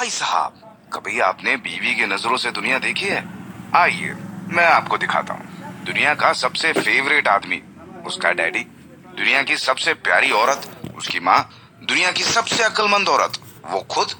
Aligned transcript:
भाई 0.00 0.10
साहब, 0.10 0.76
कभी 0.92 1.20
आपने 1.20 1.56
बीवी 1.56 1.94
की 1.94 2.06
नज़रों 2.06 2.36
से 2.36 2.50
दुनिया 2.50 2.78
देखी 2.78 3.06
है? 3.06 3.28
आइए, 3.76 4.12
मैं 4.48 4.64
आपको 4.64 4.98
दिखाता 4.98 5.34
हूँ। 5.34 5.44
दुनिया 5.84 6.14
का 6.14 6.32
सबसे 6.32 6.72
फेवरेट 6.72 7.28
आदमी, 7.28 7.62
उसका 8.06 8.32
डैडी 8.32 8.58
दुनिया 9.16 9.42
की 9.42 9.56
सबसे 9.56 9.94
प्यारी 9.94 10.30
औरत, 10.30 10.82
उसकी 10.96 11.20
माँ। 11.20 11.50
दुनिया 11.84 12.12
की 12.12 12.24
सबसे 12.24 12.62
अक्लमंद 12.62 13.08
औरत, 13.08 13.38
वो 13.64 13.80
खुद। 13.80 14.10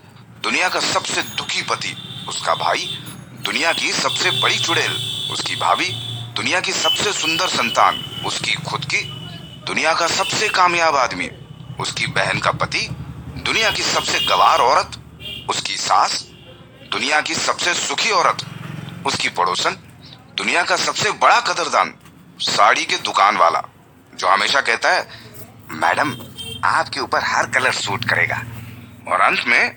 दुनिया 0.43 0.69
का 0.69 0.81
सबसे 0.81 1.23
दुखी 1.23 1.63
पति, 1.63 1.97
उसका 2.29 2.55
भाई। 2.55 2.99
दुनिया 3.45 3.73
की 3.73 3.93
सबसे 3.93 4.31
बड़ी 4.31 4.59
चुड़ैल, 4.59 4.93
उसकी 5.33 5.57
भाभी। 5.57 5.91
दुनिया 6.37 6.61
की 6.61 6.73
सबसे 6.73 7.13
सुंदर 7.13 7.49
संतान, 7.49 8.23
उसकी 8.27 8.55
खुद 8.55 8.85
की। 8.85 9.03
दुनिया 9.67 9.95
का 9.95 10.07
सबसे 10.07 10.49
कामयाब 10.49 10.97
आदमी, 10.97 11.31
उसकी 11.81 12.07
बहन 12.07 12.39
का 12.39 12.51
पति। 12.51 12.89
दुनिया 13.37 13.71
की 13.71 13.83
सबसे 13.83 14.21
गवार 14.21 14.59
औरत 14.59 15.00
उसकी 15.51 15.77
सास, 15.77 16.27
दुनिया 16.93 17.21
की 17.21 17.35
सबसे 17.35 17.75
सुखी 17.75 18.11
औरत, 18.11 18.37
उसकी 19.07 19.29
पड़ोसन, 19.29 19.71
दुनिया 20.37 20.63
का 20.63 20.77
सबसे 20.77 21.11
बड़ा 21.11 21.41
कदरदान, 21.41 21.95
साड़ी 22.41 22.85
के 22.85 22.97
दुकान 22.97 23.37
वाला, 23.37 23.63
जो 24.15 24.29
हमेशा 24.29 24.61
कहता 24.61 24.93
है, 24.93 25.09
मैडम, 25.71 26.17
आपके 26.65 27.01
ऊपर 27.01 27.25
हर 27.25 27.47
कलर 27.47 27.73
सूट 27.73 28.05
करेगा। 28.05 28.43
और 29.09 29.21
अंत 29.21 29.45
में, 29.47 29.77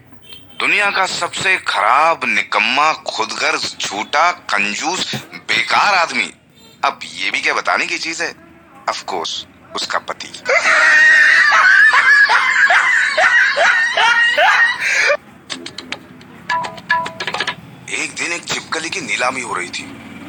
दुनिया 0.59 0.91
का 0.91 1.05
सबसे 1.05 1.57
खराब, 1.57 2.21
निकम्मा, 2.25 2.93
खुदगर्ज, 2.93 3.75
झूठा, 3.81 4.31
कंजूस, 4.31 5.15
बेकार 5.15 5.95
आदमी। 5.95 6.33
अब 6.85 6.99
ये 7.03 7.31
भी 7.31 7.41
क्या 7.41 7.53
बताने 7.53 7.85
की 7.85 7.97
चीज़ 7.97 8.23
है? 8.23 8.35
ऑफ़ 8.89 9.03
कोर्स 9.03 9.45
उसका 9.75 9.99
पति। 9.99 10.31
दिन 18.23 18.33
एक 18.33 18.45
छिपकली 18.45 18.89
की 18.89 19.01
नीलामी 19.01 19.41
हो 19.41 19.53
रही 19.53 19.69
थी। 19.69 19.83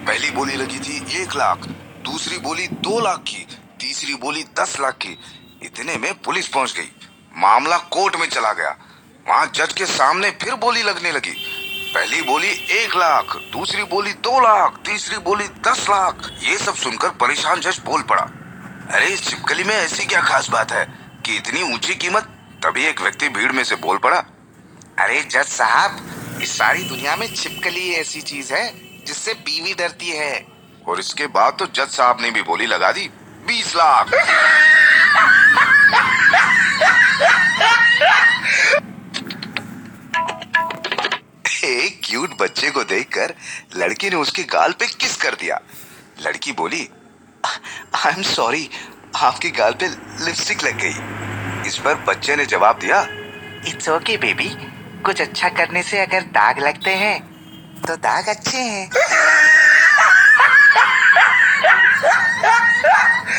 पहली 0.07 0.31
बोली 0.31 0.55
लगी 0.55 0.79
थी, 0.79 1.23
एक 1.23 1.37
लाख। 1.37 1.59
दूसरी 2.05 2.39
बोली 2.39 2.67
दो 2.67 3.01
लाख 3.01 3.19
की। 3.19 3.47
तीसरी 3.81 4.15
बोली 4.15 4.43
दस 4.43 4.77
लाख 4.81 4.95
की। 4.95 5.19
इतने 5.63 5.97
में 5.97 6.23
पुलिस 6.23 6.49
पहुँच 6.49 6.73
गई। 6.73 6.93
मामला 7.37 7.79
कोर्ट 7.79 8.17
में 8.17 8.29
चला 8.29 8.53
गया। 8.53 8.77
वहाँ 9.29 9.53
जज 9.55 9.73
के 9.73 9.87
सामने 9.87 10.31
फिर 10.31 10.55
बोली 10.55 10.83
लगने 10.83 11.13
लगी। 11.13 11.31
पहली 11.95 12.23
बोली 12.23 12.49
एक 12.71 12.97
लाख, 12.97 13.25
दूसरी 13.37 13.83
बोली 13.83 14.13
दो 14.13 14.41
लाख, 14.41 14.73
तीसरी 14.87 15.19
बोली 15.19 15.49
दस 15.49 15.87
लाख। 15.91 16.31
ये 16.43 16.59
सब 16.59 16.75
सुनकर 16.75 17.09
परेशान 17.09 17.61
जज 17.61 17.81
बोल 17.85 18.03
पड़ा। 18.03 18.23
अरे, 18.91 19.07
इस 19.07 19.25
छिपकली 19.25 19.65
में 19.65 19.75
ऐसी 19.75 20.07
क्या 20.07 20.21
खास 20.21 20.49
बात 20.49 20.73
है? 20.73 20.99
कि 21.27 21.37
इतनी 21.37 21.63
ऊँची 21.63 21.95
कीमत, 21.95 22.23
तभी 22.63 22.85
एक 22.85 23.01
व्यक्ति 23.01 23.29
भीड़ 23.29 23.53
में 23.53 23.65
से 23.65 23.77
बोल 23.77 23.99
पड़ा। 23.99 24.25
अरे, 24.99 25.23
जज 25.23 25.45
साहब 25.45 26.21
इस 26.45 26.57
सारी 26.59 26.83
दुनिया 26.85 27.15
में 27.17 27.27
छिपकली 27.35 27.91
ऐसी 27.95 28.21
चीज़ 28.23 28.53
है 28.55 28.65
जिससे 29.07 29.33
बीवी 29.45 29.75
डरती 29.75 30.11
है। 30.11 30.47
और 30.89 30.99
इसके 31.01 31.27
बाद 31.27 31.57
तो 31.59 31.67
जज 31.67 31.89
साहब 31.91 32.19
ने 32.21 32.31
भी 32.31 32.43
बोली 32.43 32.67
लगा 32.67 32.91
दी 32.93 33.09
बीस 33.47 33.75
लाख। 33.77 34.13
एक 41.65 42.01
क्यूट 42.05 42.37
बच्चे 42.41 42.71
को 42.71 42.85
देखकर 42.85 43.35
लड़की 43.77 44.11
ने 44.11 44.17
उसके 44.17 44.43
गाल 44.53 44.73
पे 44.73 44.87
किस 44.87 45.17
कर 45.17 45.35
दिया? 45.35 45.61
लड़की 46.21 46.53
बोली 46.53 46.89
आई 47.45 48.13
एम 48.13 48.23
सॉरी 48.35 48.69
आपके 49.17 49.51
गाल 49.59 49.73
पे 49.73 49.89
लिपस्टिक 49.89 50.65
लग 50.65 50.79
गई। 50.85 51.69
इस 51.69 51.79
पर 51.79 52.05
बच्चे 52.09 52.37
ने 52.37 52.47
जवाब 52.47 52.79
दिया 52.79 53.03
इट्स 53.69 53.89
ओके 53.89 54.17
बेबी 54.19 54.55
कुछ 55.07 55.21
अच्छा 55.21 55.49
करने 55.57 55.83
से 55.83 55.99
अगर 55.99 56.23
दाग 56.35 56.59
लगते 56.59 56.91
हैं 56.95 57.19
तो 57.87 57.97
दाग 57.97 58.29
अच्छे 58.29 58.59
हैं। 58.59 58.89